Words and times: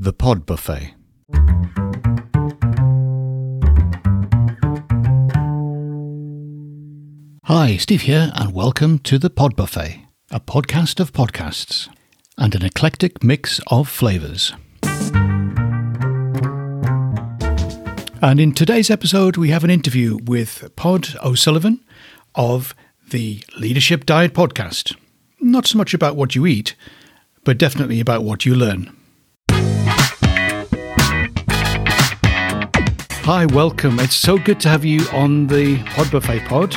The 0.00 0.12
Pod 0.12 0.46
Buffet. 0.46 0.94
Hi, 7.46 7.76
Steve 7.78 8.02
here, 8.02 8.30
and 8.36 8.54
welcome 8.54 9.00
to 9.00 9.18
The 9.18 9.28
Pod 9.28 9.56
Buffet, 9.56 10.06
a 10.30 10.38
podcast 10.38 11.00
of 11.00 11.12
podcasts 11.12 11.88
and 12.36 12.54
an 12.54 12.64
eclectic 12.64 13.24
mix 13.24 13.60
of 13.66 13.88
flavours. 13.88 14.52
And 18.22 18.38
in 18.38 18.52
today's 18.52 18.90
episode, 18.90 19.36
we 19.36 19.50
have 19.50 19.64
an 19.64 19.70
interview 19.70 20.18
with 20.22 20.70
Pod 20.76 21.08
O'Sullivan 21.24 21.84
of 22.36 22.72
the 23.10 23.42
Leadership 23.58 24.06
Diet 24.06 24.32
Podcast. 24.32 24.94
Not 25.40 25.66
so 25.66 25.76
much 25.76 25.92
about 25.92 26.14
what 26.14 26.36
you 26.36 26.46
eat, 26.46 26.76
but 27.42 27.58
definitely 27.58 27.98
about 27.98 28.22
what 28.22 28.46
you 28.46 28.54
learn. 28.54 28.94
Hi, 33.28 33.44
welcome. 33.44 34.00
It's 34.00 34.14
so 34.14 34.38
good 34.38 34.58
to 34.60 34.70
have 34.70 34.86
you 34.86 35.06
on 35.12 35.48
the 35.48 35.84
Pod 35.84 36.10
Buffet 36.10 36.46
Pod. 36.46 36.74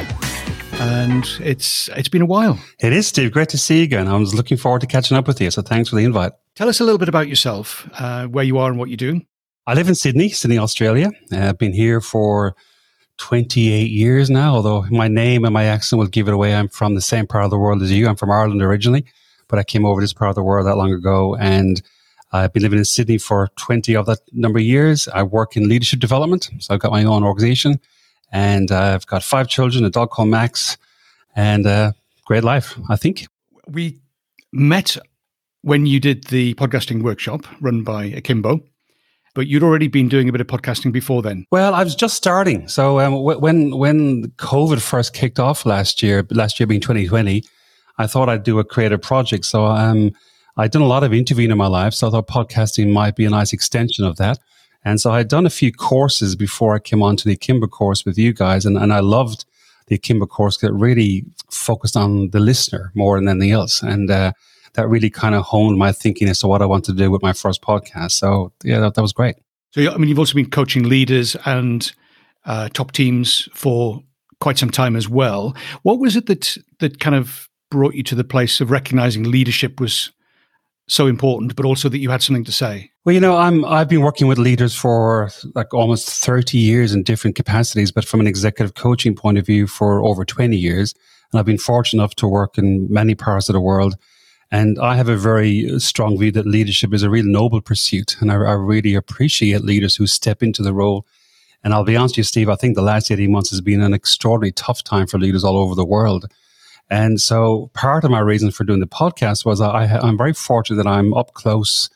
And 0.82 1.26
it's 1.40 1.88
it's 1.96 2.10
been 2.10 2.22
a 2.22 2.26
while. 2.26 2.60
It 2.82 2.92
is, 2.92 3.08
Steve. 3.08 3.32
Great 3.32 3.48
to 3.50 3.58
see 3.58 3.78
you 3.78 3.84
again. 3.84 4.10
I 4.10 4.18
was 4.18 4.36
looking 4.36 4.58
forward 4.58 4.82
to 4.82 4.88
catching 4.88 5.16
up 5.16 5.28
with 5.28 5.40
you. 5.40 5.50
So 5.50 5.62
thanks 5.62 5.88
for 5.88 5.96
the 5.96 6.04
invite. 6.04 6.34
Tell 6.58 6.68
us 6.68 6.82
a 6.82 6.84
little 6.84 6.98
bit 6.98 7.08
about 7.08 7.30
yourself, 7.30 7.90
uh, 7.98 8.28
where 8.28 8.44
you 8.44 8.58
are 8.58 8.70
and 8.70 8.78
what 8.78 8.90
you're 8.90 8.98
doing. 8.98 9.26
I 9.66 9.76
live 9.76 9.88
in 9.88 9.96
Sydney, 9.96 10.28
Sydney, 10.28 10.58
Australia. 10.58 11.12
Uh, 11.32 11.38
I've 11.38 11.58
been 11.58 11.72
here 11.72 12.02
for 12.02 12.54
28 13.20 13.90
years 13.90 14.30
now, 14.30 14.56
although 14.56 14.82
my 14.92 15.08
name 15.08 15.46
and 15.46 15.54
my 15.54 15.64
accent 15.64 16.02
will 16.02 16.08
give 16.08 16.28
it 16.28 16.34
away. 16.34 16.54
I'm 16.54 16.68
from 16.68 16.96
the 16.96 17.02
same 17.02 17.28
part 17.28 17.46
of 17.46 17.50
the 17.50 17.58
world 17.58 17.82
as 17.82 17.94
you. 17.94 18.10
I'm 18.10 18.18
from 18.18 18.30
Ireland 18.30 18.62
originally, 18.62 19.06
but 19.48 19.58
I 19.58 19.64
came 19.64 19.86
over 19.86 20.02
this 20.02 20.12
part 20.12 20.28
of 20.28 20.36
the 20.36 20.44
world 20.44 20.68
that 20.68 20.76
long 20.76 20.92
ago. 20.92 21.34
And 21.34 21.82
I've 22.34 22.54
been 22.54 22.64
living 22.64 22.80
in 22.80 22.86
Sydney 22.86 23.18
for 23.18 23.50
20 23.58 23.96
of 23.96 24.06
that 24.06 24.20
number 24.32 24.60
of 24.60 24.66
years. 24.66 25.08
I 25.10 25.24
work 25.24 25.58
in 25.58 25.68
leadership 25.68 26.00
development. 26.00 26.50
So 26.60 26.74
I've 26.74 26.80
got 26.80 26.92
my 26.92 27.04
own 27.04 27.24
organization 27.24 27.80
and 28.32 28.72
I've 28.72 29.06
got 29.06 29.24
five 29.24 29.48
children, 29.48 29.84
a 29.84 29.90
dog 29.90 30.12
called 30.12 30.30
Max, 30.30 30.78
and 31.36 31.66
a 31.66 31.94
great 32.26 32.44
life, 32.44 32.78
I 32.90 32.96
think. 32.96 33.28
We 33.68 34.00
met 34.52 34.98
when 35.62 35.86
you 35.86 36.00
did 36.00 36.26
the 36.26 36.54
podcasting 36.56 37.04
workshop 37.04 37.46
run 37.60 37.84
by 37.84 38.06
Akimbo, 38.06 38.62
but 39.34 39.48
you'd 39.48 39.64
already 39.64 39.88
been 39.88 40.10
doing 40.10 40.28
a 40.30 40.32
bit 40.32 40.42
of 40.42 40.48
podcasting 40.48 40.92
before 40.92 41.22
then. 41.22 41.46
Well, 41.52 41.74
I 41.74 41.84
was 41.84 41.96
just 41.96 42.16
starting. 42.16 42.68
So 42.68 43.00
um, 43.00 43.24
when 43.24 43.78
when 43.78 44.28
COVID 44.38 44.82
first 44.82 45.14
kicked 45.14 45.40
off 45.40 45.66
last 45.66 46.02
year, 46.02 46.26
last 46.32 46.60
year 46.60 46.68
being 46.68 46.82
2020, 46.82 47.44
I 47.98 48.08
thought 48.08 48.30
I'd 48.30 48.44
do 48.44 48.60
a 48.60 48.64
creative 48.64 49.02
project. 49.02 49.46
So 49.46 49.66
um, 49.66 50.12
I'd 50.58 50.72
done 50.72 50.82
a 50.82 50.88
lot 50.88 51.04
of 51.04 51.14
interviewing 51.14 51.52
in 51.52 51.58
my 51.58 51.68
life, 51.68 51.94
so 51.94 52.08
I 52.08 52.12
thought 52.12 52.28
podcasting 52.28 52.92
might 52.92 53.16
be 53.16 53.26
a 53.26 53.30
nice 53.30 53.54
extension 53.54 54.06
of 54.06 54.18
that. 54.18 54.40
And 54.84 55.00
so 55.00 55.12
I'd 55.12 55.28
done 55.28 55.46
a 55.46 55.52
few 55.52 55.72
courses 55.72 56.36
before 56.36 56.76
I 56.76 56.80
came 56.80 57.04
on 57.04 57.16
to 57.18 57.26
the 57.28 57.34
Akimbo 57.34 57.68
course 57.68 58.06
with 58.06 58.18
you 58.18 58.34
guys, 58.34 58.66
and, 58.66 58.78
and 58.78 58.92
I 58.92 59.00
loved 59.00 59.46
the 59.88 59.96
Akimbo 59.96 60.26
course 60.26 60.58
that 60.58 60.74
really 60.74 61.26
focused 61.52 61.98
on 61.98 62.30
the 62.30 62.40
listener 62.40 62.92
more 62.96 63.18
than 63.18 63.28
anything 63.28 63.52
else. 63.52 63.82
And 63.82 64.10
uh, 64.10 64.32
that 64.74 64.88
really 64.88 65.10
kind 65.10 65.36
of 65.36 65.44
honed 65.44 65.78
my 65.78 65.92
thinking 65.92 66.30
as 66.30 66.40
to 66.40 66.48
what 66.48 66.62
I 66.62 66.66
wanted 66.66 66.98
to 66.98 67.04
do 67.04 67.12
with 67.12 67.22
my 67.22 67.34
first 67.34 67.62
podcast. 67.62 68.12
So, 68.12 68.54
yeah, 68.64 68.80
that, 68.80 68.96
that 68.96 69.02
was 69.02 69.14
great. 69.14 69.36
So, 69.72 69.90
I 69.92 69.98
mean, 69.98 70.10
you've 70.10 70.20
also 70.20 70.36
been 70.36 70.50
coaching 70.50 70.84
leaders 70.84 71.36
and 71.46 71.92
uh, 72.46 72.70
top 72.70 72.92
teams 72.92 73.48
for 73.54 74.02
quite 74.40 74.58
some 74.58 74.72
time 74.72 74.96
as 74.96 75.08
well. 75.08 75.56
What 75.84 76.00
was 76.00 76.16
it 76.16 76.26
that 76.26 76.58
that 76.80 77.00
kind 77.00 77.16
of 77.16 77.48
brought 77.70 77.94
you 77.94 78.04
to 78.04 78.16
the 78.16 78.24
place 78.24 78.60
of 78.60 78.72
recognizing 78.72 79.24
leadership 79.24 79.80
was 79.80 80.12
so 80.88 81.08
important, 81.08 81.56
but 81.56 81.66
also 81.66 81.90
that 81.90 82.00
you 82.00 82.10
had 82.10 82.22
something 82.22 82.44
to 82.44 82.52
say? 82.52 82.92
Well, 83.06 83.14
you 83.14 83.22
know, 83.22 83.38
I'm 83.38 83.66
I've 83.66 83.90
been 83.90 84.02
working 84.02 84.28
with 84.28 84.38
leaders 84.38 84.76
for 84.76 85.30
like 85.56 85.74
almost 85.74 86.10
30 86.10 86.58
years 86.58 86.94
in 86.94 87.04
different 87.04 87.36
capacities, 87.36 87.92
but 87.92 88.06
from 88.06 88.20
an 88.20 88.28
executive 88.28 88.76
coaching 88.76 89.16
point 89.16 89.38
of 89.38 89.46
view 89.46 89.68
for 89.68 90.04
over 90.04 90.26
20 90.26 90.56
years. 90.56 90.94
And 91.32 91.40
I've 91.40 91.46
been 91.46 91.58
fortunate 91.58 92.02
enough 92.02 92.16
to 92.16 92.28
work 92.28 92.58
in 92.58 92.92
many 92.92 93.16
parts 93.16 93.50
of 93.50 93.54
the 93.54 93.62
world. 93.62 93.96
And 94.52 94.78
I 94.80 94.98
have 94.98 95.08
a 95.08 95.16
very 95.16 95.72
uh, 95.72 95.80
strong 95.80 96.20
view 96.20 96.32
that 96.34 96.46
leadership 96.46 96.94
is 96.94 97.04
a 97.04 97.10
real 97.10 97.26
noble 97.26 97.62
pursuit. 97.62 98.18
And 98.20 98.30
I, 98.32 98.36
I 98.36 98.54
really 98.54 98.96
appreciate 98.96 99.64
leaders 99.64 99.96
who 99.96 100.08
step 100.08 100.44
into 100.44 100.62
the 100.62 100.74
role. 100.74 101.06
And 101.64 101.74
I'll 101.74 101.86
be 101.86 101.96
honest 101.96 102.14
with 102.14 102.18
you, 102.18 102.24
Steve, 102.26 102.50
I 102.50 102.56
think 102.56 102.76
the 102.76 102.82
last 102.82 103.10
18 103.10 103.32
months 103.32 103.52
has 103.52 103.62
been 103.62 103.82
an 103.82 103.94
extraordinarily 103.94 104.52
tough 104.52 104.84
time 104.84 105.08
for 105.08 105.20
leaders 105.20 105.44
all 105.44 105.58
over 105.58 105.74
the 105.74 105.86
world. 105.86 106.32
And 106.92 107.22
so 107.22 107.72
part 107.74 108.04
of 108.04 108.12
my 108.12 108.20
reason 108.20 108.52
for 108.52 108.66
doing 108.66 108.82
the 108.82 108.86
podcast 108.86 109.46
was 109.46 109.62
I, 109.62 109.86
I'm 109.86 110.18
very 110.18 110.34
fortunate 110.34 110.76
that 110.84 110.90
I'm 110.90 111.14
up 111.14 111.34
close 111.34 111.90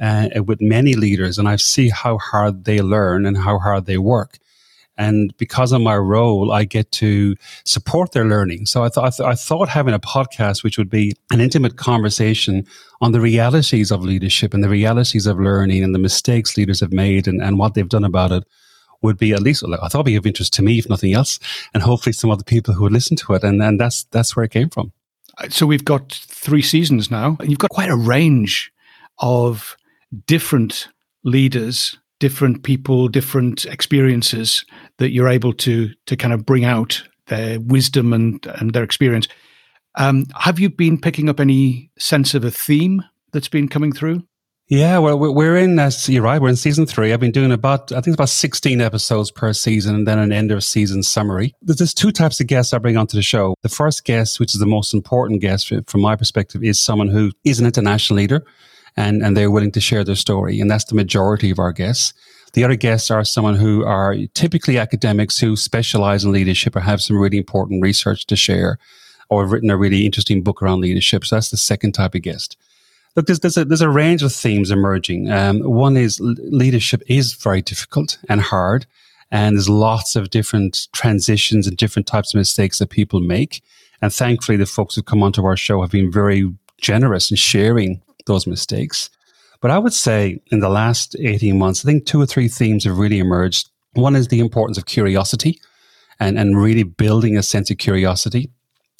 uh, 0.00 0.28
with 0.46 0.60
many 0.60 0.94
leaders 0.94 1.36
and 1.36 1.48
I 1.48 1.56
see 1.56 1.88
how 1.88 2.18
hard 2.18 2.64
they 2.64 2.80
learn 2.80 3.26
and 3.26 3.36
how 3.36 3.58
hard 3.58 3.86
they 3.86 3.98
work. 3.98 4.38
And 4.96 5.36
because 5.36 5.72
of 5.72 5.82
my 5.82 5.96
role, 5.96 6.52
I 6.52 6.64
get 6.64 6.90
to 6.92 7.34
support 7.64 8.12
their 8.12 8.24
learning. 8.24 8.66
So 8.66 8.84
I, 8.84 8.88
th- 8.88 9.04
I, 9.04 9.10
th- 9.10 9.28
I 9.28 9.34
thought 9.34 9.68
having 9.68 9.92
a 9.92 9.98
podcast, 9.98 10.62
which 10.62 10.78
would 10.78 10.88
be 10.88 11.14
an 11.32 11.40
intimate 11.40 11.76
conversation 11.76 12.66
on 13.00 13.12
the 13.12 13.20
realities 13.20 13.90
of 13.90 14.04
leadership 14.04 14.54
and 14.54 14.64
the 14.64 14.70
realities 14.70 15.26
of 15.26 15.38
learning 15.40 15.82
and 15.82 15.94
the 15.94 15.98
mistakes 15.98 16.56
leaders 16.56 16.80
have 16.80 16.92
made 16.92 17.26
and, 17.28 17.42
and 17.42 17.58
what 17.58 17.74
they've 17.74 17.88
done 17.88 18.04
about 18.04 18.32
it, 18.32 18.44
would 19.02 19.18
be 19.18 19.32
at 19.32 19.42
least 19.42 19.64
I 19.64 19.88
thought 19.88 20.04
be 20.04 20.16
of 20.16 20.26
interest 20.26 20.52
to 20.54 20.62
me, 20.62 20.78
if 20.78 20.88
nothing 20.88 21.12
else, 21.12 21.38
and 21.74 21.82
hopefully 21.82 22.12
some 22.12 22.30
other 22.30 22.44
people 22.44 22.74
who 22.74 22.82
would 22.82 22.92
listen 22.92 23.16
to 23.18 23.34
it. 23.34 23.44
And 23.44 23.62
and 23.62 23.80
that's 23.80 24.04
that's 24.04 24.36
where 24.36 24.44
it 24.44 24.50
came 24.50 24.70
from. 24.70 24.92
So 25.50 25.66
we've 25.66 25.84
got 25.84 26.12
three 26.12 26.62
seasons 26.62 27.10
now, 27.10 27.36
and 27.40 27.50
you've 27.50 27.58
got 27.58 27.70
quite 27.70 27.90
a 27.90 27.96
range 27.96 28.72
of 29.18 29.76
different 30.26 30.88
leaders, 31.24 31.98
different 32.20 32.62
people, 32.62 33.08
different 33.08 33.66
experiences 33.66 34.64
that 34.98 35.10
you're 35.10 35.28
able 35.28 35.52
to 35.54 35.90
to 36.06 36.16
kind 36.16 36.32
of 36.32 36.46
bring 36.46 36.64
out 36.64 37.02
their 37.26 37.60
wisdom 37.60 38.12
and 38.12 38.46
and 38.46 38.72
their 38.72 38.84
experience. 38.84 39.28
Um, 39.96 40.26
have 40.38 40.58
you 40.58 40.68
been 40.68 41.00
picking 41.00 41.28
up 41.28 41.40
any 41.40 41.90
sense 41.98 42.34
of 42.34 42.44
a 42.44 42.50
theme 42.50 43.02
that's 43.32 43.48
been 43.48 43.68
coming 43.68 43.92
through? 43.92 44.22
Yeah, 44.68 44.98
well, 44.98 45.16
we're 45.16 45.56
in, 45.56 45.78
as 45.78 46.08
you're 46.08 46.24
right, 46.24 46.42
we're 46.42 46.48
in 46.48 46.56
season 46.56 46.86
three. 46.86 47.12
I've 47.12 47.20
been 47.20 47.30
doing 47.30 47.52
about, 47.52 47.92
I 47.92 47.96
think 47.96 48.08
it's 48.08 48.16
about 48.16 48.30
16 48.30 48.80
episodes 48.80 49.30
per 49.30 49.52
season 49.52 49.94
and 49.94 50.08
then 50.08 50.18
an 50.18 50.32
end 50.32 50.50
of 50.50 50.64
season 50.64 51.04
summary. 51.04 51.54
There's 51.62 51.94
two 51.94 52.10
types 52.10 52.40
of 52.40 52.48
guests 52.48 52.72
I 52.72 52.78
bring 52.78 52.96
onto 52.96 53.16
the 53.16 53.22
show. 53.22 53.54
The 53.62 53.68
first 53.68 54.04
guest, 54.04 54.40
which 54.40 54.56
is 54.56 54.60
the 54.60 54.66
most 54.66 54.92
important 54.92 55.40
guest 55.40 55.72
from 55.86 56.00
my 56.00 56.16
perspective, 56.16 56.64
is 56.64 56.80
someone 56.80 57.06
who 57.06 57.30
is 57.44 57.60
an 57.60 57.66
international 57.66 58.16
leader 58.16 58.44
and, 58.96 59.22
and 59.22 59.36
they're 59.36 59.52
willing 59.52 59.70
to 59.70 59.80
share 59.80 60.02
their 60.02 60.16
story. 60.16 60.60
And 60.60 60.68
that's 60.68 60.86
the 60.86 60.96
majority 60.96 61.52
of 61.52 61.60
our 61.60 61.72
guests. 61.72 62.12
The 62.54 62.64
other 62.64 62.74
guests 62.74 63.08
are 63.08 63.22
someone 63.22 63.54
who 63.54 63.84
are 63.84 64.16
typically 64.34 64.78
academics 64.78 65.38
who 65.38 65.54
specialize 65.54 66.24
in 66.24 66.32
leadership 66.32 66.74
or 66.74 66.80
have 66.80 67.00
some 67.00 67.18
really 67.18 67.38
important 67.38 67.82
research 67.82 68.26
to 68.26 68.34
share 68.34 68.78
or 69.30 69.44
have 69.44 69.52
written 69.52 69.70
a 69.70 69.76
really 69.76 70.04
interesting 70.04 70.42
book 70.42 70.60
around 70.60 70.80
leadership. 70.80 71.24
So 71.24 71.36
that's 71.36 71.50
the 71.50 71.56
second 71.56 71.92
type 71.92 72.16
of 72.16 72.22
guest. 72.22 72.56
Look, 73.16 73.26
there's, 73.26 73.40
there's, 73.40 73.56
a, 73.56 73.64
there's 73.64 73.80
a 73.80 73.88
range 73.88 74.22
of 74.22 74.32
themes 74.32 74.70
emerging. 74.70 75.30
Um, 75.30 75.60
one 75.60 75.96
is 75.96 76.20
leadership 76.20 77.02
is 77.06 77.32
very 77.32 77.62
difficult 77.62 78.18
and 78.28 78.42
hard, 78.42 78.86
and 79.30 79.56
there's 79.56 79.70
lots 79.70 80.16
of 80.16 80.28
different 80.28 80.88
transitions 80.92 81.66
and 81.66 81.76
different 81.78 82.06
types 82.06 82.34
of 82.34 82.38
mistakes 82.38 82.78
that 82.78 82.90
people 82.90 83.20
make. 83.20 83.62
And 84.02 84.12
thankfully, 84.12 84.58
the 84.58 84.66
folks 84.66 84.94
who 84.94 85.02
come 85.02 85.22
onto 85.22 85.44
our 85.46 85.56
show 85.56 85.80
have 85.80 85.90
been 85.90 86.12
very 86.12 86.52
generous 86.78 87.30
in 87.30 87.38
sharing 87.38 88.02
those 88.26 88.46
mistakes. 88.46 89.08
But 89.62 89.70
I 89.70 89.78
would 89.78 89.94
say 89.94 90.40
in 90.52 90.60
the 90.60 90.68
last 90.68 91.16
18 91.18 91.58
months, 91.58 91.84
I 91.84 91.88
think 91.88 92.04
two 92.04 92.20
or 92.20 92.26
three 92.26 92.48
themes 92.48 92.84
have 92.84 92.98
really 92.98 93.18
emerged. 93.18 93.70
One 93.94 94.14
is 94.14 94.28
the 94.28 94.40
importance 94.40 94.76
of 94.76 94.84
curiosity 94.84 95.58
and, 96.20 96.38
and 96.38 96.60
really 96.60 96.82
building 96.82 97.38
a 97.38 97.42
sense 97.42 97.70
of 97.70 97.78
curiosity. 97.78 98.50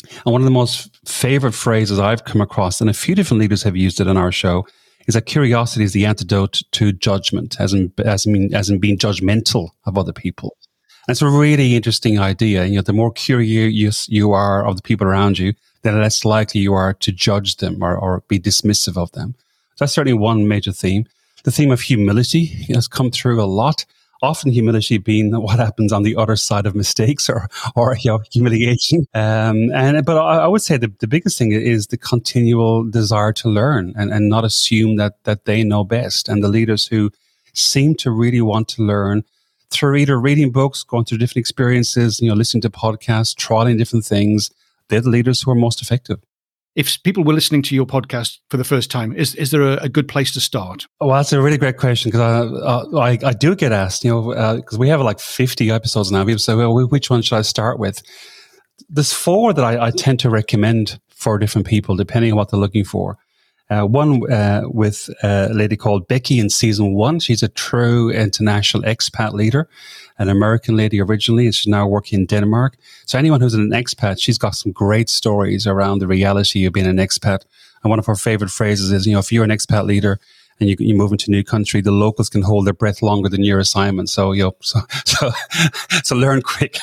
And 0.02 0.32
one 0.32 0.40
of 0.40 0.44
the 0.44 0.50
most 0.50 0.90
favorite 1.06 1.52
phrases 1.52 1.98
I've 1.98 2.24
come 2.24 2.40
across, 2.40 2.80
and 2.80 2.90
a 2.90 2.94
few 2.94 3.14
different 3.14 3.40
leaders 3.40 3.62
have 3.62 3.76
used 3.76 4.00
it 4.00 4.08
on 4.08 4.16
our 4.16 4.32
show, 4.32 4.66
is 5.06 5.14
that 5.14 5.26
curiosity 5.26 5.84
is 5.84 5.92
the 5.92 6.06
antidote 6.06 6.62
to 6.72 6.92
judgment, 6.92 7.60
as 7.60 7.72
in, 7.72 7.92
as 8.04 8.26
in, 8.26 8.54
as 8.54 8.68
in 8.68 8.78
being 8.78 8.98
judgmental 8.98 9.70
of 9.84 9.96
other 9.96 10.12
people. 10.12 10.56
And 11.06 11.14
it's 11.14 11.22
a 11.22 11.28
really 11.28 11.76
interesting 11.76 12.18
idea. 12.18 12.66
You 12.66 12.76
know, 12.76 12.82
the 12.82 12.92
more 12.92 13.12
curious 13.12 14.08
you 14.08 14.32
are 14.32 14.66
of 14.66 14.76
the 14.76 14.82
people 14.82 15.06
around 15.06 15.38
you, 15.38 15.54
the 15.82 15.92
less 15.92 16.24
likely 16.24 16.60
you 16.60 16.74
are 16.74 16.94
to 16.94 17.12
judge 17.12 17.56
them 17.56 17.82
or, 17.82 17.96
or 17.96 18.24
be 18.28 18.40
dismissive 18.40 18.96
of 18.96 19.12
them. 19.12 19.36
That's 19.78 19.92
certainly 19.92 20.18
one 20.18 20.48
major 20.48 20.72
theme. 20.72 21.06
The 21.44 21.52
theme 21.52 21.70
of 21.70 21.80
humility 21.80 22.46
has 22.74 22.88
come 22.88 23.12
through 23.12 23.40
a 23.40 23.46
lot 23.46 23.84
often 24.22 24.50
humility 24.50 24.98
being 24.98 25.32
what 25.32 25.58
happens 25.58 25.92
on 25.92 26.02
the 26.02 26.16
other 26.16 26.36
side 26.36 26.66
of 26.66 26.74
mistakes 26.74 27.28
or, 27.28 27.48
or 27.74 27.96
you 28.00 28.10
know, 28.10 28.20
humiliation. 28.32 29.06
Um, 29.14 29.70
and, 29.74 30.04
but 30.04 30.16
I, 30.16 30.38
I, 30.38 30.46
would 30.46 30.62
say 30.62 30.76
the, 30.76 30.92
the 31.00 31.06
biggest 31.06 31.38
thing 31.38 31.52
is 31.52 31.88
the 31.88 31.98
continual 31.98 32.84
desire 32.84 33.32
to 33.34 33.48
learn 33.48 33.92
and, 33.96 34.12
and 34.12 34.28
not 34.28 34.44
assume 34.44 34.96
that, 34.96 35.22
that 35.24 35.44
they 35.44 35.62
know 35.64 35.84
best. 35.84 36.28
And 36.28 36.42
the 36.42 36.48
leaders 36.48 36.86
who 36.86 37.10
seem 37.52 37.94
to 37.96 38.10
really 38.10 38.40
want 38.40 38.68
to 38.68 38.82
learn 38.82 39.24
through 39.70 39.96
either 39.96 40.18
reading 40.18 40.50
books, 40.50 40.82
going 40.82 41.04
through 41.04 41.18
different 41.18 41.38
experiences, 41.38 42.20
you 42.20 42.28
know, 42.28 42.34
listening 42.34 42.62
to 42.62 42.70
podcasts, 42.70 43.34
trialing 43.34 43.78
different 43.78 44.04
things, 44.04 44.50
they're 44.88 45.00
the 45.00 45.10
leaders 45.10 45.42
who 45.42 45.50
are 45.50 45.56
most 45.56 45.82
effective. 45.82 46.20
If 46.76 47.02
people 47.02 47.24
were 47.24 47.32
listening 47.32 47.62
to 47.62 47.74
your 47.74 47.86
podcast 47.86 48.38
for 48.50 48.58
the 48.58 48.64
first 48.64 48.90
time, 48.90 49.12
is 49.16 49.34
is 49.34 49.50
there 49.50 49.62
a, 49.62 49.76
a 49.78 49.88
good 49.88 50.06
place 50.06 50.32
to 50.34 50.40
start? 50.40 50.86
Well, 51.00 51.16
that's 51.16 51.32
a 51.32 51.40
really 51.40 51.58
great 51.58 51.78
question 51.78 52.10
because 52.10 52.62
I, 52.62 52.98
I, 52.98 53.18
I 53.24 53.32
do 53.32 53.56
get 53.56 53.72
asked, 53.72 54.04
you 54.04 54.10
know, 54.10 54.56
because 54.56 54.76
uh, 54.76 54.78
we 54.78 54.88
have 54.90 55.00
like 55.00 55.18
fifty 55.18 55.70
episodes 55.70 56.12
now. 56.12 56.24
People 56.24 56.38
say, 56.38 56.54
well, 56.54 56.86
which 56.88 57.10
one 57.10 57.22
should 57.22 57.38
I 57.38 57.42
start 57.42 57.78
with? 57.78 58.02
There's 58.90 59.12
four 59.12 59.54
that 59.54 59.64
I, 59.64 59.86
I 59.86 59.90
tend 59.90 60.20
to 60.20 60.30
recommend 60.30 61.00
for 61.08 61.38
different 61.38 61.66
people 61.66 61.96
depending 61.96 62.32
on 62.32 62.36
what 62.36 62.50
they're 62.50 62.60
looking 62.60 62.84
for. 62.84 63.16
Uh, 63.68 63.84
one 63.84 64.30
uh, 64.32 64.62
with 64.66 65.10
a 65.24 65.48
lady 65.52 65.76
called 65.76 66.06
Becky 66.06 66.38
in 66.38 66.48
season 66.50 66.94
one. 66.94 67.18
She's 67.18 67.42
a 67.42 67.48
true 67.48 68.10
international 68.10 68.84
expat 68.84 69.32
leader, 69.32 69.68
an 70.18 70.28
American 70.28 70.76
lady 70.76 71.00
originally, 71.00 71.46
and 71.46 71.54
she's 71.54 71.66
now 71.66 71.86
working 71.86 72.20
in 72.20 72.26
Denmark. 72.26 72.76
So 73.06 73.18
anyone 73.18 73.40
who's 73.40 73.54
an 73.54 73.70
expat, 73.70 74.20
she's 74.20 74.38
got 74.38 74.54
some 74.54 74.70
great 74.70 75.08
stories 75.08 75.66
around 75.66 75.98
the 75.98 76.06
reality 76.06 76.64
of 76.64 76.74
being 76.74 76.86
an 76.86 76.98
expat. 76.98 77.40
And 77.82 77.90
one 77.90 77.98
of 77.98 78.06
her 78.06 78.14
favorite 78.14 78.50
phrases 78.50 78.92
is, 78.92 79.04
you 79.06 79.14
know, 79.14 79.18
if 79.18 79.32
you're 79.32 79.44
an 79.44 79.50
expat 79.50 79.84
leader 79.84 80.20
and 80.60 80.70
you, 80.70 80.76
you 80.78 80.94
move 80.94 81.10
into 81.10 81.28
a 81.28 81.32
new 81.32 81.42
country, 81.42 81.80
the 81.80 81.90
locals 81.90 82.28
can 82.28 82.42
hold 82.42 82.66
their 82.66 82.72
breath 82.72 83.02
longer 83.02 83.28
than 83.28 83.42
your 83.42 83.58
assignment. 83.58 84.08
So, 84.10 84.30
you 84.30 84.44
know, 84.44 84.56
so, 84.60 84.80
so, 85.04 85.30
so 86.04 86.14
learn 86.14 86.40
quick, 86.40 86.78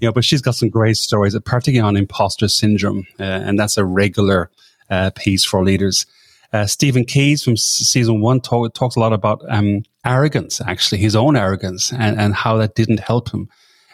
you 0.00 0.08
know, 0.08 0.12
but 0.12 0.24
she's 0.24 0.42
got 0.42 0.54
some 0.54 0.68
great 0.68 0.96
stories, 0.96 1.34
particularly 1.46 1.80
on 1.80 1.96
imposter 1.96 2.48
syndrome. 2.48 3.06
Uh, 3.18 3.22
and 3.22 3.58
that's 3.58 3.78
a 3.78 3.86
regular 3.86 4.50
uh, 4.90 5.10
piece 5.14 5.44
for 5.46 5.64
leaders. 5.64 6.04
Uh, 6.52 6.66
Stephen 6.66 7.04
Keyes 7.04 7.42
from 7.42 7.56
season 7.56 8.20
one 8.20 8.40
talk, 8.40 8.72
talks 8.74 8.96
a 8.96 9.00
lot 9.00 9.12
about 9.12 9.42
um, 9.48 9.82
arrogance, 10.04 10.60
actually, 10.60 11.00
his 11.00 11.16
own 11.16 11.36
arrogance, 11.36 11.92
and, 11.92 12.18
and 12.18 12.34
how 12.34 12.56
that 12.58 12.74
didn't 12.74 13.00
help 13.00 13.30
him, 13.32 13.48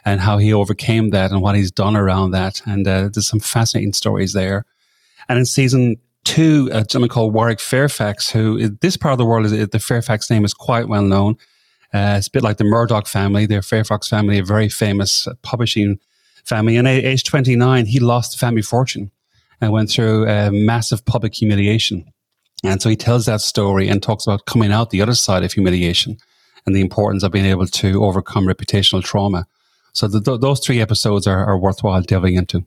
and 0.05 0.21
how 0.21 0.39
he 0.39 0.53
overcame 0.53 1.11
that, 1.11 1.31
and 1.31 1.41
what 1.41 1.57
he's 1.57 1.71
done 1.71 1.97
around 1.97 2.33
that. 2.33 2.63
And 2.67 2.87
uh, 2.87 3.09
there's 3.09 3.27
some 3.27 3.41
fascinating 3.41 3.93
stories 3.93 4.33
there. 4.33 4.65
And 5.29 5.39
in 5.39 5.47
season 5.47 5.97
two, 6.25 6.69
a 6.73 6.81
gentleman 6.81 7.09
called 7.09 7.35
Warwick 7.35 7.61
Fairfax, 7.61 8.31
who 8.31 8.69
this 8.69 8.97
part 8.97 9.13
of 9.13 9.19
the 9.19 9.25
world 9.25 9.47
is 9.47 9.69
the 9.69 9.79
Fairfax 9.79 10.31
name 10.31 10.45
is 10.45 10.55
quite 10.55 10.89
well 10.89 11.03
known. 11.03 11.37
Uh, 11.93 12.15
it's 12.17 12.29
a 12.29 12.31
bit 12.31 12.43
like 12.43 12.57
the 12.57 12.65
Murdoch 12.65 13.07
family. 13.07 13.47
Their 13.47 13.63
Fairfax 13.63 14.09
family, 14.09 14.39
a 14.39 14.45
very 14.45 14.69
famous 14.69 15.29
publishing 15.43 15.99
family. 16.45 16.77
And 16.77 16.89
at 16.89 17.05
age 17.05 17.25
29, 17.25 17.87
he 17.87 18.01
lost 18.01 18.33
the 18.33 18.39
family 18.39 18.63
fortune 18.63 19.11
and 19.61 19.73
went 19.73 19.91
through 19.91 20.27
a 20.27 20.51
massive 20.51 21.05
public 21.05 21.35
humiliation. 21.35 22.13
And 22.65 22.81
so 22.81 22.89
he 22.89 22.97
tells 22.97 23.27
that 23.27 23.41
story 23.41 23.89
and 23.89 24.03
talks 24.03 24.27
about 24.27 24.47
coming 24.47 24.73
out 24.73 24.91
the 24.91 25.03
other 25.03 25.15
side 25.15 25.43
of 25.43 25.53
humiliation 25.53 26.17
and 26.65 26.77
the 26.77 26.81
importance 26.81 27.23
of 27.23 27.33
being 27.33 27.47
able 27.47 27.67
to 27.67 28.05
overcome 28.05 28.47
reputational 28.47 29.03
trauma. 29.03 29.47
So 29.93 30.09
the, 30.09 30.21
th- 30.21 30.41
those 30.41 30.61
three 30.61 30.81
episodes 30.81 31.27
are, 31.27 31.45
are 31.45 31.59
worthwhile 31.59 32.03
delving 32.03 32.37
into. 32.37 32.65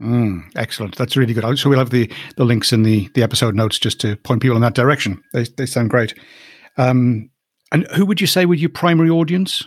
Mm, 0.00 0.44
excellent. 0.56 0.96
That's 0.96 1.16
really 1.16 1.34
good. 1.34 1.58
So 1.58 1.68
we'll 1.68 1.78
have 1.78 1.90
the, 1.90 2.10
the 2.36 2.44
links 2.44 2.72
in 2.72 2.82
the, 2.82 3.08
the 3.14 3.22
episode 3.22 3.54
notes 3.54 3.78
just 3.78 4.00
to 4.00 4.16
point 4.16 4.42
people 4.42 4.56
in 4.56 4.62
that 4.62 4.74
direction. 4.74 5.22
They, 5.32 5.44
they 5.56 5.66
sound 5.66 5.90
great. 5.90 6.14
Um, 6.76 7.30
and 7.72 7.86
who 7.88 8.06
would 8.06 8.20
you 8.20 8.26
say 8.26 8.46
were 8.46 8.54
your 8.54 8.70
primary 8.70 9.10
audience? 9.10 9.64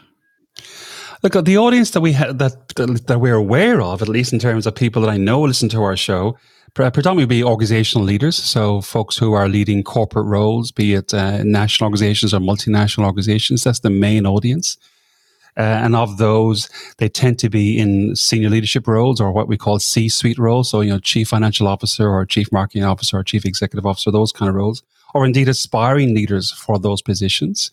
Look, 1.24 1.36
at 1.36 1.46
the 1.46 1.58
audience 1.58 1.92
that 1.92 2.02
we 2.02 2.14
ha- 2.14 2.32
that 2.34 2.68
that 3.08 3.20
we're 3.20 3.36
aware 3.36 3.82
of, 3.82 4.02
at 4.02 4.08
least 4.08 4.34
in 4.34 4.40
terms 4.40 4.68
of 4.68 4.76
people 4.76 5.02
that 5.02 5.10
I 5.10 5.18
know 5.18 5.42
listen 5.42 5.68
to 5.70 5.82
our 5.82 5.98
show, 5.98 6.38
predominantly 6.78 7.26
be 7.26 7.44
organizational 7.44 8.06
leaders. 8.06 8.36
So 8.36 8.82
folks 8.82 9.18
who 9.18 9.34
are 9.34 9.50
leading 9.50 9.84
corporate 9.84 10.26
roles, 10.26 10.72
be 10.72 10.94
it 10.94 11.14
uh, 11.14 11.44
national 11.44 11.88
organizations 11.88 12.34
or 12.34 12.40
multinational 12.40 13.06
organizations. 13.06 13.64
That's 13.64 13.80
the 13.80 13.90
main 13.90 14.26
audience. 14.26 14.78
Uh, 15.58 15.62
and 15.62 15.96
of 15.96 16.18
those, 16.18 16.70
they 17.00 17.10
tend 17.10 17.40
to 17.40 17.50
be 17.50 17.80
in 17.80 18.16
senior 18.16 18.50
leadership 18.50 18.88
roles 18.88 19.20
or 19.20 19.32
what 19.32 19.48
we 19.48 19.58
call 19.58 19.80
C-suite 19.80 20.38
roles. 20.38 20.70
So, 20.70 20.82
you 20.82 20.92
know, 20.92 21.00
chief 21.00 21.30
financial 21.30 21.68
officer 21.68 22.08
or 22.08 22.26
chief 22.28 22.52
marketing 22.52 22.84
officer 22.84 23.18
or 23.18 23.24
chief 23.24 23.44
executive 23.44 23.86
officer, 23.86 24.12
those 24.12 24.32
kind 24.32 24.50
of 24.50 24.56
roles, 24.56 24.84
or 25.16 25.26
indeed 25.26 25.50
aspiring 25.50 26.14
leaders 26.14 26.52
for 26.52 26.78
those 26.78 27.02
positions. 27.02 27.72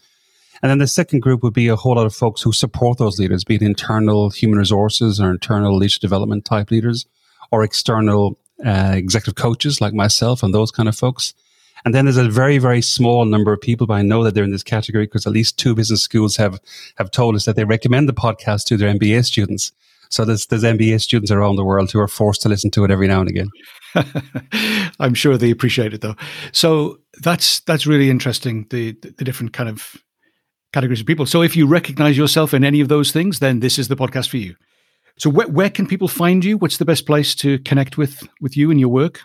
And 0.63 0.71
then 0.71 0.79
the 0.79 0.87
second 0.87 1.21
group 1.21 1.43
would 1.43 1.53
be 1.53 1.69
a 1.69 1.77
whole 1.77 1.97
lot 1.97 2.07
of 2.07 2.15
folks 2.15 2.41
who 2.41 2.53
support 2.53 2.97
those 2.97 3.19
leaders, 3.19 3.45
be 3.45 3.57
it 3.57 3.63
internal 3.63 4.31
human 4.31 4.59
resources 4.59 5.21
or 5.21 5.31
internal 5.31 5.77
leadership 5.77 6.01
development 6.01 6.47
type 6.47 6.71
leaders 6.71 7.05
or 7.51 7.63
external 7.63 8.39
uh, 8.65 8.93
executive 8.95 9.35
coaches 9.35 9.81
like 9.81 9.95
myself 9.95 10.43
and 10.43 10.55
those 10.55 10.71
kind 10.71 10.89
of 10.89 10.97
folks. 10.97 11.35
And 11.85 11.95
then 11.95 12.07
there's 12.07 12.17
a 12.17 12.29
very, 12.29 12.59
very 12.59 12.81
small 12.81 13.25
number 13.27 13.53
of 13.53 13.61
people, 13.61 13.87
but 13.87 13.95
I 13.95 14.03
know 14.03 14.25
that 14.25 14.35
they're 14.35 14.45
in 14.45 14.53
this 14.53 14.63
category 14.63 15.05
because 15.05 15.27
at 15.27 15.33
least 15.33 15.59
two 15.59 15.75
business 15.75 16.03
schools 16.03 16.37
have, 16.37 16.59
have 16.97 17.11
told 17.11 17.35
us 17.35 17.45
that 17.45 17.57
they 17.57 17.65
recommend 17.65 18.09
the 18.09 18.15
podcast 18.15 18.65
to 18.67 18.77
their 18.77 18.93
MBA 18.93 19.25
students. 19.27 19.73
So 20.09 20.25
there's, 20.25 20.47
there's 20.47 20.63
MBA 20.63 21.03
students 21.03 21.31
around 21.31 21.57
the 21.57 21.65
world 21.65 21.91
who 21.93 22.01
are 22.01 22.09
forced 22.09 22.41
to 22.43 22.49
listen 22.49 22.71
to 22.71 22.85
it 22.85 22.91
every 22.91 23.07
now 23.07 23.21
and 23.21 23.29
again. 23.29 23.49
I'm 24.99 25.15
sure 25.15 25.37
they 25.37 25.51
appreciate 25.51 25.93
it 25.93 26.01
though. 26.01 26.17
So 26.53 27.01
that's 27.21 27.61
that's 27.61 27.87
really 27.87 28.11
interesting. 28.11 28.67
The, 28.71 28.93
the, 28.93 29.11
the 29.19 29.25
different 29.25 29.53
kind 29.53 29.69
of 29.69 29.97
categories 30.73 31.01
of 31.01 31.07
people. 31.07 31.27
So 31.27 31.43
if 31.43 31.57
you 31.57 31.67
recognize 31.67 32.17
yourself 32.17 32.55
in 32.55 32.65
any 32.65 32.81
of 32.81 32.89
those 32.89 33.13
things, 33.13 33.39
then 33.39 33.61
this 33.61 33.79
is 33.79 33.89
the 33.89 33.97
podcast 33.97 34.29
for 34.29 34.39
you. 34.39 34.57
So 35.17 35.31
where, 35.31 35.49
where 35.49 35.71
can 35.71 35.87
people 35.87 36.09
find 36.09 36.45
you? 36.45 36.59
What's 36.59 36.79
the 36.79 36.85
best 36.85 37.07
place 37.07 37.35
to 37.37 37.59
connect 37.61 37.97
with, 37.97 38.27
with 38.41 38.57
you 38.57 38.71
and 38.71 38.81
your 38.81 38.89
work? 38.89 39.21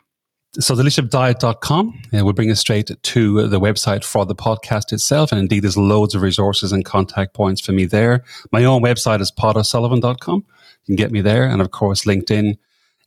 So 0.54 0.74
theleadershipdiet.com 0.74 2.02
uh, 2.12 2.26
will 2.26 2.34
bring 2.34 2.50
us 2.50 2.60
straight 2.60 2.90
to 3.02 3.48
the 3.48 3.60
website 3.60 4.04
for 4.04 4.26
the 4.26 4.34
podcast 4.34 4.92
itself. 4.92 5.32
And 5.32 5.40
indeed, 5.40 5.64
there's 5.64 5.78
loads 5.78 6.16
of 6.16 6.24
resources 6.24 6.72
and 6.72 6.84
contact 6.84 7.36
points 7.36 7.62
for 7.62 7.72
me 7.72 7.86
there. 7.86 8.24
My 8.52 8.64
own 8.64 8.82
website 8.82 9.22
is 9.22 9.32
podosullivan.com. 9.32 10.38
You 10.38 10.86
can 10.86 10.96
get 10.96 11.12
me 11.12 11.22
there. 11.22 11.44
And 11.44 11.62
of 11.62 11.70
course, 11.70 12.06
LinkedIn, 12.06 12.58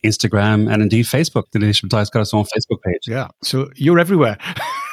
Instagram, 0.04 0.72
and 0.72 0.82
indeed 0.82 1.06
Facebook. 1.06 1.44
The 1.50 1.58
Leadership 1.58 1.90
Diet's 1.90 2.10
got 2.10 2.20
its 2.20 2.32
own 2.32 2.44
Facebook 2.44 2.80
page. 2.84 3.08
Yeah. 3.08 3.28
So 3.42 3.70
you're 3.74 3.98
everywhere. 3.98 4.38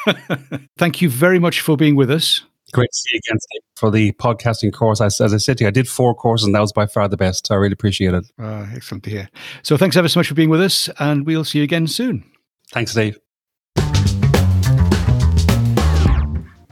Thank 0.78 1.02
you 1.02 1.10
very 1.10 1.38
much 1.38 1.62
for 1.62 1.78
being 1.78 1.96
with 1.96 2.10
us. 2.10 2.42
Great 2.72 2.90
to 2.92 2.98
see 2.98 3.10
you 3.14 3.20
again 3.28 3.40
Steve, 3.40 3.62
for 3.76 3.92
the 3.92 4.12
podcasting 4.14 4.74
course. 4.74 5.02
As, 5.02 5.20
as 5.20 5.34
I 5.34 5.38
said 5.38 5.58
to 5.58 5.64
you, 5.64 5.68
I 5.68 5.72
did 5.72 5.88
four 5.88 6.14
courses 6.14 6.46
and 6.46 6.56
that 6.56 6.62
was 6.62 6.72
by 6.72 6.86
far 6.86 7.08
the 7.08 7.18
best. 7.18 7.48
So 7.48 7.56
I 7.56 7.58
really 7.58 7.74
appreciate 7.74 8.14
it. 8.14 8.26
Uh, 8.40 8.68
excellent 8.74 9.04
to 9.06 9.10
hear. 9.10 9.30
So 9.64 9.78
thanks 9.78 9.96
ever 9.96 10.08
so 10.08 10.20
much 10.20 10.28
for 10.28 10.36
being 10.36 10.50
with 10.50 10.62
us 10.62 10.90
and 11.00 11.26
we'll 11.26 11.44
see 11.44 11.60
you 11.60 11.64
again 11.64 11.88
soon. 11.88 12.24
Thanks, 12.72 12.94
Dave. 12.94 13.18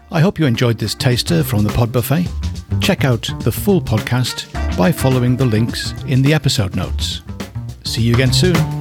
I 0.09 0.21
hope 0.21 0.39
you 0.39 0.45
enjoyed 0.45 0.77
this 0.77 0.95
taster 0.95 1.43
from 1.43 1.63
the 1.63 1.69
Pod 1.69 1.91
Buffet. 1.91 2.27
Check 2.79 3.03
out 3.03 3.29
the 3.41 3.51
full 3.51 3.81
podcast 3.81 4.51
by 4.77 4.91
following 4.91 5.35
the 5.35 5.45
links 5.45 5.93
in 6.03 6.21
the 6.21 6.33
episode 6.33 6.75
notes. 6.75 7.21
See 7.83 8.01
you 8.01 8.13
again 8.13 8.33
soon. 8.33 8.76